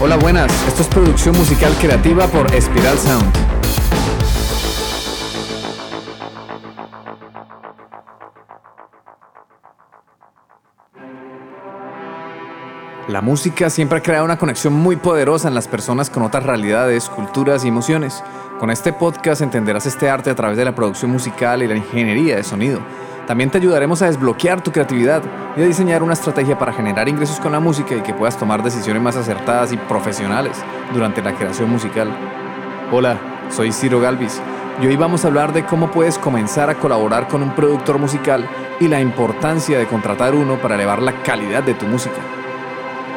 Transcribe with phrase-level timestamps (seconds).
[0.00, 0.52] Hola, buenas.
[0.66, 3.32] Esto es producción musical creativa por Espiral Sound.
[13.14, 17.08] La música siempre ha creado una conexión muy poderosa en las personas con otras realidades,
[17.08, 18.24] culturas y emociones.
[18.58, 22.34] Con este podcast entenderás este arte a través de la producción musical y la ingeniería
[22.34, 22.80] de sonido.
[23.28, 25.22] También te ayudaremos a desbloquear tu creatividad
[25.56, 28.64] y a diseñar una estrategia para generar ingresos con la música y que puedas tomar
[28.64, 30.56] decisiones más acertadas y profesionales
[30.92, 32.08] durante la creación musical.
[32.90, 33.16] Hola,
[33.48, 34.42] soy Ciro Galvis
[34.82, 38.44] y hoy vamos a hablar de cómo puedes comenzar a colaborar con un productor musical
[38.80, 42.33] y la importancia de contratar uno para elevar la calidad de tu música.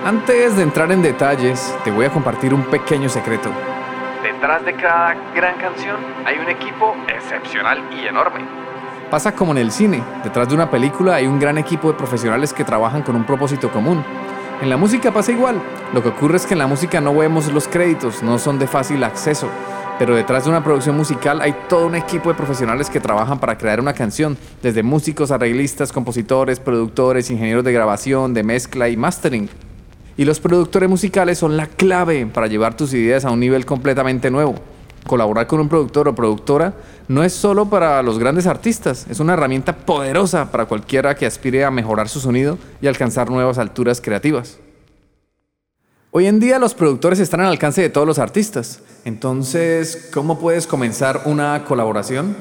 [0.05, 3.49] Antes de entrar en detalles, te voy a compartir un pequeño secreto.
[4.23, 8.39] Detrás de cada gran canción hay un equipo excepcional y enorme.
[9.09, 12.53] Pasa como en el cine, detrás de una película hay un gran equipo de profesionales
[12.53, 14.03] que trabajan con un propósito común.
[14.61, 15.61] En la música pasa igual,
[15.93, 18.67] lo que ocurre es que en la música no vemos los créditos, no son de
[18.67, 19.49] fácil acceso,
[19.99, 23.57] pero detrás de una producción musical hay todo un equipo de profesionales que trabajan para
[23.57, 29.49] crear una canción, desde músicos, arreglistas, compositores, productores, ingenieros de grabación, de mezcla y mastering.
[30.17, 34.31] Y los productores musicales son la clave para llevar tus ideas a un nivel completamente
[34.31, 34.55] nuevo.
[35.05, 36.73] Colaborar con un productor o productora
[37.07, 41.63] no es solo para los grandes artistas, es una herramienta poderosa para cualquiera que aspire
[41.63, 44.57] a mejorar su sonido y alcanzar nuevas alturas creativas.
[46.09, 50.65] Hoy en día los productores están al alcance de todos los artistas, entonces, ¿cómo puedes
[50.65, 52.35] comenzar una colaboración?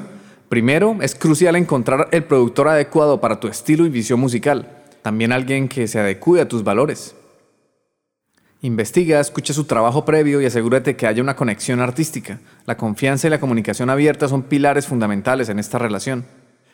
[0.49, 4.67] Primero, es crucial encontrar el productor adecuado para tu estilo y visión musical,
[5.03, 7.13] también alguien que se adecue a tus valores.
[8.63, 12.39] Investiga, escucha su trabajo previo y asegúrate que haya una conexión artística.
[12.65, 16.25] La confianza y la comunicación abierta son pilares fundamentales en esta relación.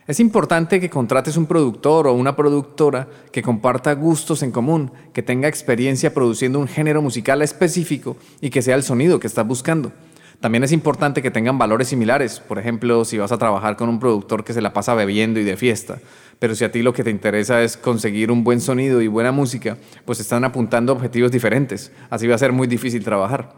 [0.07, 5.23] Es importante que contrates un productor o una productora que comparta gustos en común, que
[5.23, 9.91] tenga experiencia produciendo un género musical específico y que sea el sonido que estás buscando.
[10.39, 13.99] También es importante que tengan valores similares, por ejemplo, si vas a trabajar con un
[13.99, 15.99] productor que se la pasa bebiendo y de fiesta,
[16.43, 19.31] pero si a ti lo que te interesa es conseguir un buen sonido y buena
[19.31, 23.53] música, pues están apuntando objetivos diferentes, así va a ser muy difícil trabajar.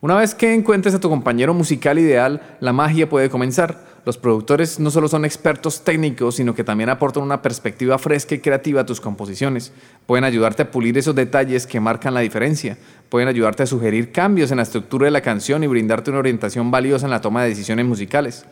[0.00, 3.84] Una vez que encuentres a tu compañero musical ideal, la magia puede comenzar.
[4.04, 8.40] Los productores no solo son expertos técnicos, sino que también aportan una perspectiva fresca y
[8.40, 9.72] creativa a tus composiciones.
[10.06, 12.76] Pueden ayudarte a pulir esos detalles que marcan la diferencia.
[13.08, 16.72] Pueden ayudarte a sugerir cambios en la estructura de la canción y brindarte una orientación
[16.72, 18.46] valiosa en la toma de decisiones musicales.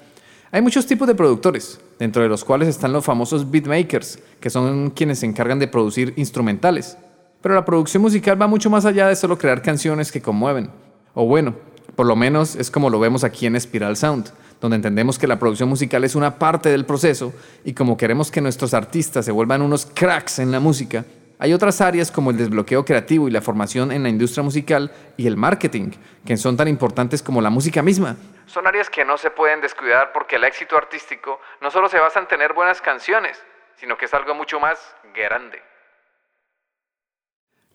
[0.51, 4.91] Hay muchos tipos de productores, dentro de los cuales están los famosos beatmakers, que son
[4.91, 6.97] quienes se encargan de producir instrumentales.
[7.43, 10.71] Pero la producción musical va mucho más allá de solo crear canciones que conmueven.
[11.15, 11.55] O bueno,
[11.97, 15.39] por lo menos es como lo vemos aquí en Spiral Sound donde entendemos que la
[15.39, 17.33] producción musical es una parte del proceso
[17.65, 21.05] y como queremos que nuestros artistas se vuelvan unos cracks en la música,
[21.39, 25.27] hay otras áreas como el desbloqueo creativo y la formación en la industria musical y
[25.27, 25.93] el marketing,
[26.27, 28.17] que son tan importantes como la música misma.
[28.47, 32.19] Son áreas que no se pueden descuidar porque el éxito artístico no solo se basa
[32.19, 33.41] en tener buenas canciones,
[33.77, 34.79] sino que es algo mucho más
[35.15, 35.63] grande.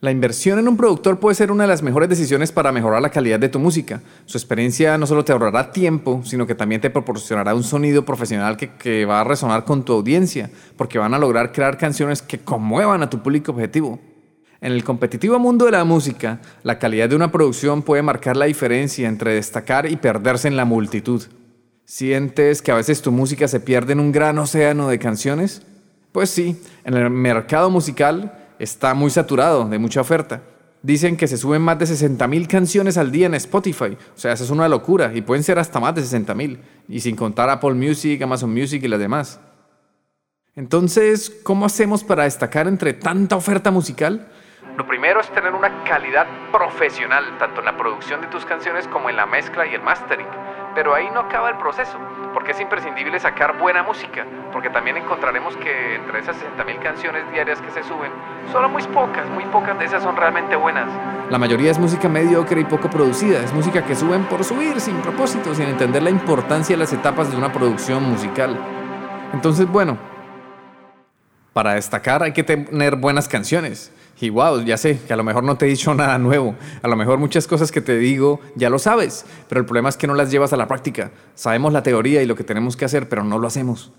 [0.03, 3.09] La inversión en un productor puede ser una de las mejores decisiones para mejorar la
[3.09, 4.01] calidad de tu música.
[4.25, 8.57] Su experiencia no solo te ahorrará tiempo, sino que también te proporcionará un sonido profesional
[8.57, 13.01] que, va a resonar con tu audiencia, porque van a lograr crear canciones que conmuevan
[13.01, 13.97] a tu público objetivo.
[14.59, 18.43] En el competitivo mundo de la música, la calidad de una producción puede marcar la
[18.43, 21.23] diferencia entre destacar y perderse en la multitud.
[21.85, 25.61] ¿Sientes que a veces tu música se pierde en un gran océano de canciones?
[26.11, 30.41] Pues sí, en el mercado musical está muy saturado de mucha oferta.
[30.81, 33.97] Dicen que se suben más de 60.000 canciones al día en Spotify.
[34.15, 35.11] O sea, eso es una locura.
[35.13, 36.59] Y pueden ser hasta más de 60.000.
[36.89, 39.39] Y sin contar Apple Music, Amazon Music y las demás.
[40.55, 44.27] Entonces, ¿cómo hacemos para destacar entre tanta oferta musical?
[44.77, 49.09] Lo primero es tener una calidad profesional, tanto en la producción de tus canciones como
[49.09, 50.27] en la mezcla y el mastering.
[50.75, 51.97] Pero ahí no acaba el proceso,
[52.33, 57.61] porque es imprescindible sacar buena música, porque también encontraremos que entre esas 60.000 canciones diarias
[57.61, 58.11] que se suben,
[58.51, 60.89] solo muy pocas, muy pocas de esas son realmente buenas.
[61.29, 64.97] La mayoría es música mediocre y poco producida, es música que suben por subir, sin
[65.01, 68.57] propósito, sin entender la importancia de las etapas de una producción musical.
[69.31, 69.97] Entonces, bueno,
[71.53, 73.93] para destacar hay que tener buenas canciones.
[74.19, 76.55] Y wow, ya sé que a lo mejor no te he dicho nada nuevo.
[76.81, 79.97] A lo mejor muchas cosas que te digo ya lo sabes, pero el problema es
[79.97, 81.11] que no las llevas a la práctica.
[81.35, 83.91] Sabemos la teoría y lo que tenemos que hacer, pero no lo hacemos.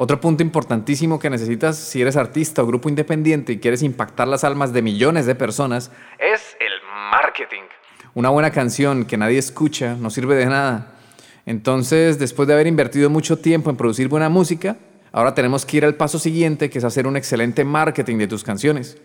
[0.00, 4.44] Otro punto importantísimo que necesitas si eres artista o grupo independiente y quieres impactar las
[4.44, 6.72] almas de millones de personas es el
[7.10, 7.62] marketing.
[8.14, 10.94] Una buena canción que nadie escucha no sirve de nada.
[11.46, 14.76] Entonces, después de haber invertido mucho tiempo en producir buena música,
[15.10, 18.44] ahora tenemos que ir al paso siguiente, que es hacer un excelente marketing de tus
[18.44, 18.98] canciones.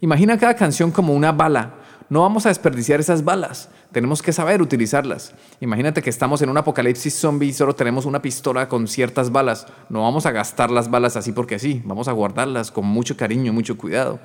[0.00, 1.74] Imagina cada canción como una bala.
[2.08, 3.68] no vamos a desperdiciar esas balas.
[3.92, 5.32] Tenemos que saber utilizarlas.
[5.60, 9.66] Imagínate que estamos en un apocalipsis zombie y solo tenemos una pistola con ciertas balas.
[9.88, 11.82] No vamos a gastar las balas así porque sí.
[11.84, 14.18] Vamos a guardarlas con mucho cariño, mucho cuidado.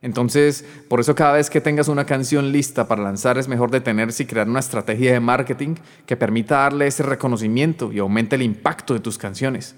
[0.00, 4.22] Entonces, por eso cada vez que tengas una canción lista para lanzar es mejor detenerse
[4.22, 5.74] y crear una estrategia de marketing
[6.06, 9.74] que permita darle ese reconocimiento y aumente el impacto de tus canciones.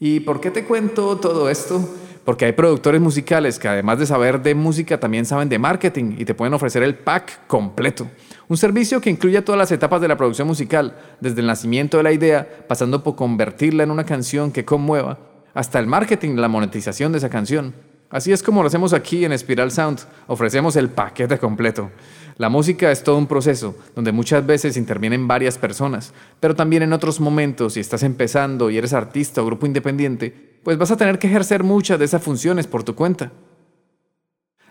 [0.00, 1.88] ¿Y por qué te cuento todo esto?
[2.30, 6.24] Porque hay productores musicales que además de saber de música también saben de marketing y
[6.24, 8.06] te pueden ofrecer el pack completo.
[8.46, 12.04] Un servicio que incluye todas las etapas de la producción musical, desde el nacimiento de
[12.04, 15.18] la idea, pasando por convertirla en una canción que conmueva,
[15.54, 17.74] hasta el marketing, la monetización de esa canción.
[18.10, 21.90] Así es como lo hacemos aquí en Spiral Sound, ofrecemos el paquete completo.
[22.38, 26.92] La música es todo un proceso, donde muchas veces intervienen varias personas, pero también en
[26.92, 31.20] otros momentos, si estás empezando y eres artista o grupo independiente, pues vas a tener
[31.20, 33.30] que ejercer muchas de esas funciones por tu cuenta.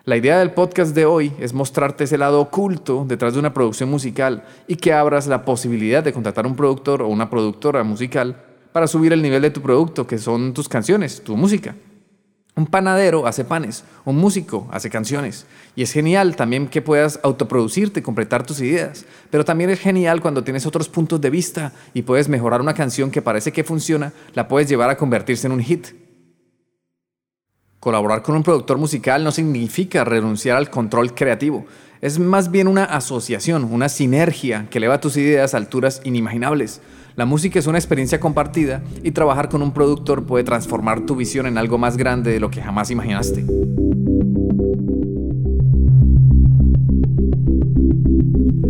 [0.04, 3.90] La idea del podcast de hoy es mostrarte ese lado oculto detrás de una producción
[3.90, 8.86] musical y que abras la posibilidad de contratar un productor o una productora musical para
[8.86, 11.74] subir el nivel de tu producto, que son tus canciones, tu música.
[12.56, 15.46] Un panadero hace panes, un músico hace canciones.
[15.76, 19.06] Y es genial también que puedas autoproducirte completar tus ideas.
[19.30, 23.10] Pero también es genial cuando tienes otros puntos de vista y puedes mejorar una canción
[23.10, 25.88] que parece que funciona, la puedes llevar a convertirse en un hit.
[27.78, 31.64] Colaborar con un productor musical no significa renunciar al control creativo.
[32.02, 36.82] Es más bien una asociación, una sinergia que eleva tus ideas a alturas inimaginables.
[37.20, 41.44] La música es una experiencia compartida y trabajar con un productor puede transformar tu visión
[41.44, 43.44] en algo más grande de lo que jamás imaginaste.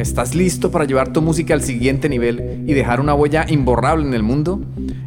[0.00, 4.14] ¿Estás listo para llevar tu música al siguiente nivel y dejar una huella imborrable en
[4.14, 4.58] el mundo?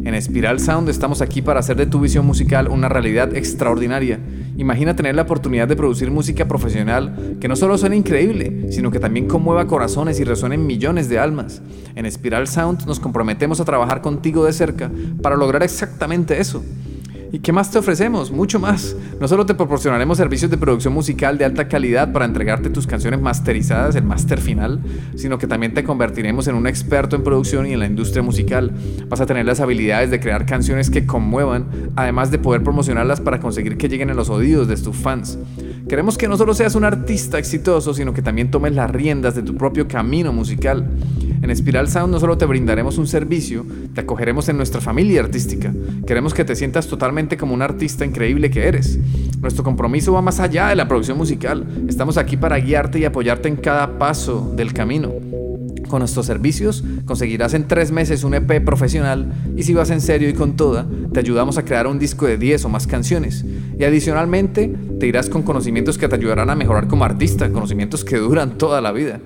[0.04, 4.20] En Spiral Sound estamos aquí para hacer de tu visión musical una realidad extraordinaria.
[4.56, 9.00] Imagina tener la oportunidad de producir música profesional que no solo suene increíble, sino que
[9.00, 11.64] también conmueva corazones y resuene en millones de almas.
[11.96, 14.92] En Spiral Sound nos comprometemos a trabajar contigo de cerca
[15.24, 16.64] para lograr exactamente eso.
[17.34, 18.32] ¿Y qué más te ofrecemos?
[18.32, 18.96] Mucho más.
[19.20, 23.20] No solo te proporcionaremos servicios de producción musical de alta calidad para entregarte tus canciones
[23.20, 24.84] masterizadas, el máster final,
[25.16, 28.72] sino que también te convertiremos en un experto en producción y en la industria musical.
[29.10, 31.66] Vas a tener las habilidades de crear canciones que conmuevan,
[31.96, 35.40] además de poder promocionarlas para conseguir que lleguen a los oídos de tus fans.
[35.90, 39.42] Queremos que no solo seas un artista exitoso, sino que también tomes las riendas de
[39.42, 40.88] tu propio camino musical.
[41.44, 45.74] En Spiral Sound no solo te brindaremos un servicio, te acogeremos en nuestra familia artística.
[46.08, 48.98] Queremos que te sientas totalmente como un artista increíble que eres.
[49.42, 51.68] Nuestro compromiso va más allá de la producción musical.
[51.90, 55.12] Estamos aquí para guiarte y apoyarte en cada paso del camino.
[55.90, 60.30] Con nuestros servicios conseguirás en tres meses un EP profesional y si vas en serio
[60.30, 63.44] y con toda, te ayudamos a crear un disco de 10 o más canciones.
[63.78, 68.16] Y adicionalmente, te irás con conocimientos que te ayudarán a mejorar como artista, conocimientos que
[68.16, 69.20] duran toda la vida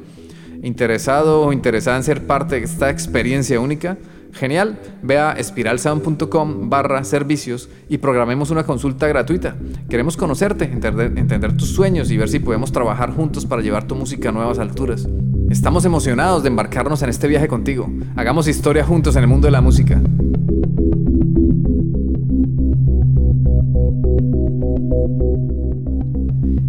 [0.63, 3.97] interesado o interesada en ser parte de esta experiencia única,
[4.33, 9.55] genial, ve a espiralsound.com barra servicios y programemos una consulta gratuita.
[9.89, 13.95] Queremos conocerte, entender, entender, tus sueños y ver si podemos trabajar juntos para llevar tu
[13.95, 15.07] música a nuevas alturas.
[15.49, 17.89] Estamos emocionados de embarcarnos en este viaje contigo.
[18.15, 20.01] Hagamos historia juntos en el mundo de la música.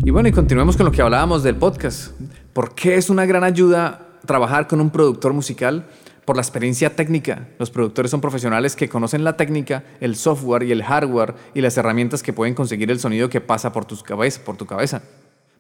[0.05, 2.13] Y bueno, y continuemos con lo que hablábamos del podcast.
[2.59, 5.87] ¿Por qué es una gran ayuda trabajar con un productor musical?
[6.25, 7.47] Por la experiencia técnica.
[7.57, 11.79] Los productores son profesionales que conocen la técnica, el software y el hardware y las
[11.79, 15.03] herramientas que pueden conseguir el sonido que pasa por, tus cabeza, por tu cabeza.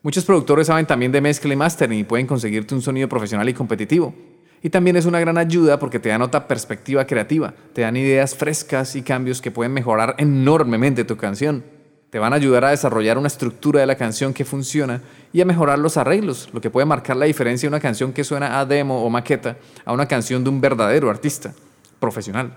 [0.02, 3.54] Muchos productores saben también de mezcla y mastering y pueden conseguirte un sonido profesional y
[3.54, 4.12] competitivo.
[4.60, 8.34] Y también es una gran ayuda porque te dan otra perspectiva creativa, te dan ideas
[8.34, 11.62] frescas y cambios que pueden mejorar enormemente tu canción.
[12.10, 15.44] Te van a ayudar a desarrollar una estructura de la canción que funciona y a
[15.44, 18.64] mejorar los arreglos, lo que puede marcar la diferencia de una canción que suena a
[18.64, 21.52] demo o maqueta a una canción de un verdadero artista
[22.00, 22.56] profesional.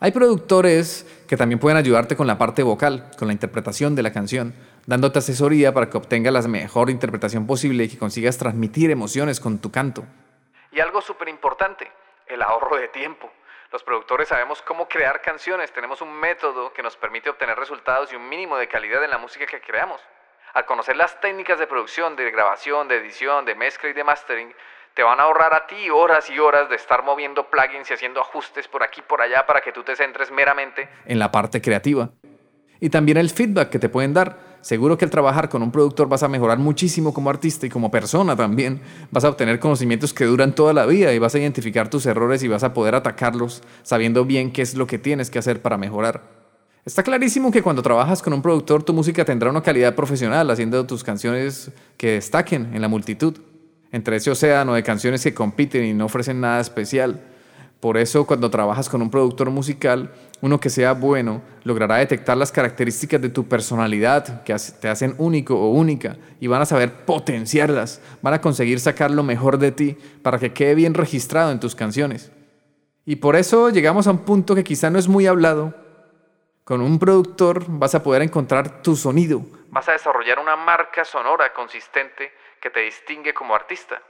[0.00, 4.12] Hay productores que también pueden ayudarte con la parte vocal, con la interpretación de la
[4.12, 4.54] canción,
[4.86, 9.58] dándote asesoría para que obtengas la mejor interpretación posible y que consigas transmitir emociones con
[9.58, 10.04] tu canto.
[10.72, 11.86] Y algo súper importante,
[12.26, 13.30] el ahorro de tiempo.
[13.72, 18.16] Los productores sabemos cómo crear canciones, tenemos un método que nos permite obtener resultados y
[18.16, 19.98] un mínimo de calidad en la música que creamos.
[20.52, 24.54] Al conocer las técnicas de producción, de grabación, de edición, de mezcla y de mastering,
[24.92, 28.20] te van a ahorrar a ti horas y horas de estar moviendo plugins y haciendo
[28.20, 31.62] ajustes por aquí y por allá para que tú te centres meramente en la parte
[31.62, 32.10] creativa.
[32.78, 34.51] Y también el feedback que te pueden dar.
[34.62, 37.90] Seguro que al trabajar con un productor vas a mejorar muchísimo como artista y como
[37.90, 38.80] persona también.
[39.10, 42.44] Vas a obtener conocimientos que duran toda la vida y vas a identificar tus errores
[42.44, 45.76] y vas a poder atacarlos sabiendo bien qué es lo que tienes que hacer para
[45.76, 46.22] mejorar.
[46.84, 50.86] Está clarísimo que cuando trabajas con un productor tu música tendrá una calidad profesional haciendo
[50.86, 53.38] tus canciones que destaquen en la multitud
[53.92, 57.20] entre ese océano de canciones que compiten y no ofrecen nada especial.
[57.82, 62.52] Por eso cuando trabajas con un productor musical, uno que sea bueno logrará detectar las
[62.52, 68.00] características de tu personalidad que te hacen único o única y van a saber potenciarlas,
[68.22, 71.74] van a conseguir sacar lo mejor de ti para que quede bien registrado en tus
[71.74, 72.30] canciones.
[73.04, 75.74] Y por eso llegamos a un punto que quizá no es muy hablado.
[76.62, 81.52] Con un productor vas a poder encontrar tu sonido, vas a desarrollar una marca sonora
[81.52, 84.00] consistente que te distingue como artista.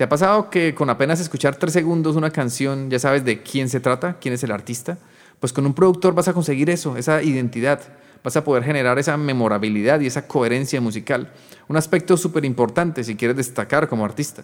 [0.00, 3.68] ¿Te ha pasado que con apenas escuchar tres segundos una canción ya sabes de quién
[3.68, 4.96] se trata, quién es el artista?
[5.38, 7.82] Pues con un productor vas a conseguir eso, esa identidad.
[8.24, 11.30] Vas a poder generar esa memorabilidad y esa coherencia musical.
[11.68, 14.42] Un aspecto súper importante si quieres destacar como artista.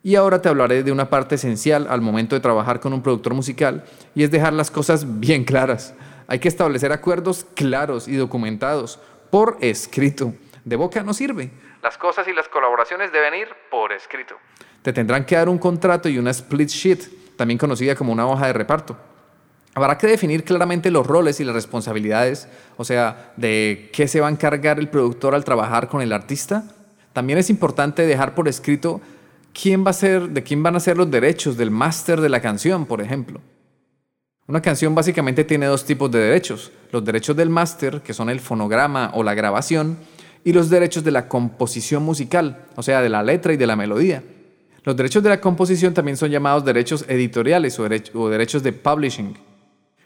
[0.00, 3.34] Y ahora te hablaré de una parte esencial al momento de trabajar con un productor
[3.34, 3.82] musical
[4.14, 5.92] y es dejar las cosas bien claras.
[6.28, 9.00] Hay que establecer acuerdos claros y documentados
[9.32, 10.34] por escrito.
[10.64, 11.50] De boca no sirve.
[11.82, 14.36] Las cosas y las colaboraciones deben ir por escrito.
[14.82, 18.46] Te tendrán que dar un contrato y una split sheet, también conocida como una hoja
[18.46, 18.96] de reparto.
[19.74, 24.26] Habrá que definir claramente los roles y las responsabilidades, o sea, de qué se va
[24.26, 26.64] a encargar el productor al trabajar con el artista.
[27.12, 29.00] También es importante dejar por escrito
[29.52, 32.40] quién va a ser, de quién van a ser los derechos del máster de la
[32.40, 33.40] canción, por ejemplo.
[34.46, 36.72] Una canción básicamente tiene dos tipos de derechos.
[36.90, 39.98] Los derechos del máster, que son el fonograma o la grabación,
[40.44, 43.76] y los derechos de la composición musical, o sea, de la letra y de la
[43.76, 44.22] melodía.
[44.84, 49.36] Los derechos de la composición también son llamados derechos editoriales o, derechos de publishing.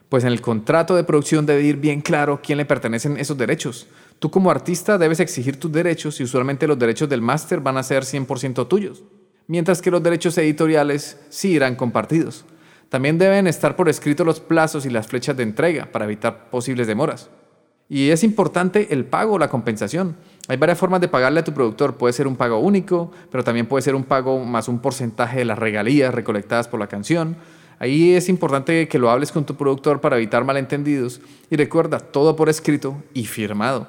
[0.09, 3.87] Pues en el contrato de producción debe ir bien claro quién le pertenecen esos derechos.
[4.19, 7.83] Tú como artista debes exigir tus derechos y usualmente los derechos del máster van a
[7.83, 9.03] ser 100% tuyos,
[9.47, 12.45] mientras que los derechos editoriales sí irán compartidos.
[12.89, 16.87] También deben estar por escrito los plazos y las flechas de entrega para evitar posibles
[16.87, 17.29] demoras.
[17.89, 20.17] Y es importante el pago la compensación.
[20.49, 21.97] Hay varias formas de pagarle a tu productor.
[21.97, 25.45] Puede ser un pago único, pero también puede ser un pago más un porcentaje de
[25.45, 27.37] las regalías recolectadas por la canción.
[27.79, 32.37] Ahí es importante que lo hables con tu productor para evitar malentendidos y recuerda todo
[32.37, 33.89] por escrito y firmado.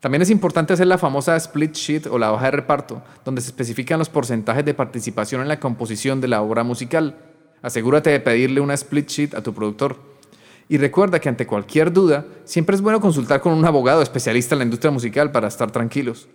[0.00, 3.48] También es importante hacer la famosa split sheet o la hoja de reparto, donde se
[3.48, 7.18] especifican los porcentajes de participación en la composición de la obra musical.
[7.60, 10.09] Asegúrate de pedirle una split sheet a tu productor.
[10.70, 14.60] Y recuerda que ante cualquier duda, siempre es bueno consultar con un abogado especialista en
[14.60, 16.28] la industria musical para estar tranquilos.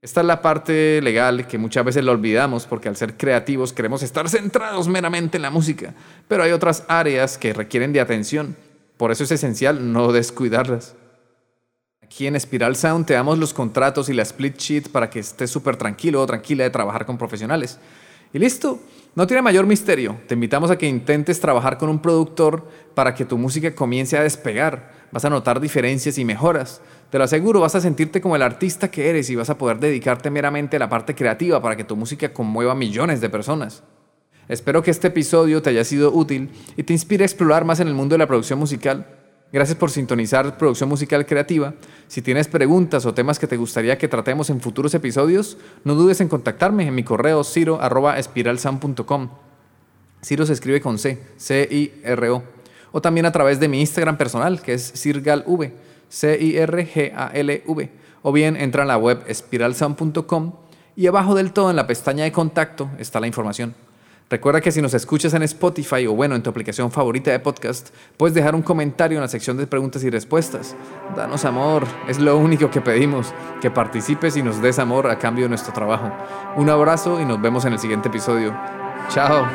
[0.00, 4.04] Esta es la parte legal que muchas veces la olvidamos porque al ser creativos queremos
[4.04, 5.94] estar centrados meramente en la música,
[6.28, 8.54] pero hay otras áreas que requieren de atención.
[8.96, 10.94] Por eso es esencial no descuidarlas.
[12.02, 15.50] Aquí en Spiral Sound te damos los contratos y la split sheet para que estés
[15.50, 17.80] súper tranquilo o tranquila de trabajar con profesionales.
[18.32, 18.78] Y listo,
[19.14, 20.18] no tiene mayor misterio.
[20.28, 24.22] Te invitamos a que intentes trabajar con un productor para que tu música comience a
[24.22, 24.92] despegar.
[25.10, 26.80] Vas a notar diferencias y mejoras.
[27.10, 29.80] Te lo aseguro, vas a sentirte como el artista que eres y vas a poder
[29.80, 33.82] dedicarte meramente a la parte creativa para que tu música conmueva a millones de personas.
[34.48, 37.88] Espero que este episodio te haya sido útil y te inspire a explorar más en
[37.88, 39.19] el mundo de la producción musical.
[39.52, 41.74] Gracias por sintonizar Producción Musical Creativa.
[42.06, 46.20] Si tienes preguntas o temas que te gustaría que tratemos en futuros episodios, no dudes
[46.20, 49.28] en contactarme en mi correo ciro.espiralsam.com.
[50.22, 52.44] Ciro se escribe con C, C-I-R-O.
[52.92, 55.72] O también a través de mi Instagram personal, que es cirgalv,
[56.08, 57.90] C-I-R-G-A-L-V.
[58.22, 60.52] O bien entra en la web espiralsound.com
[60.94, 63.74] y abajo del todo en la pestaña de contacto está la información.
[64.30, 67.92] Recuerda que si nos escuchas en Spotify o bueno, en tu aplicación favorita de podcast,
[68.16, 70.76] puedes dejar un comentario en la sección de preguntas y respuestas.
[71.16, 75.46] Danos amor, es lo único que pedimos, que participes y nos des amor a cambio
[75.46, 76.12] de nuestro trabajo.
[76.54, 78.56] Un abrazo y nos vemos en el siguiente episodio.
[79.08, 79.48] Chao.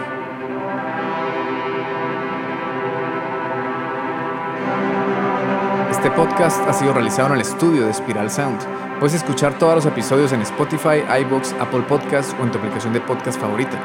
[5.89, 8.59] Este podcast ha sido realizado en el estudio de Spiral Sound.
[8.99, 12.99] Puedes escuchar todos los episodios en Spotify, iBox, Apple Podcasts o en tu aplicación de
[12.99, 13.79] podcast favorita.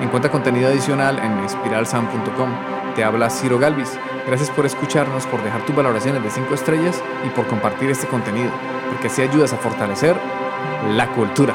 [0.00, 2.50] Encuentra contenido adicional en espiralsound.com.
[2.94, 3.98] Te habla Ciro Galvis.
[4.26, 8.50] Gracias por escucharnos, por dejar tus valoraciones de 5 estrellas y por compartir este contenido,
[8.90, 10.16] porque así ayudas a fortalecer
[10.90, 11.54] la cultura.